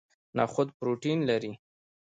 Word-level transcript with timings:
نخود 0.37 0.69
پروتین 0.79 1.19
لري 1.29 1.53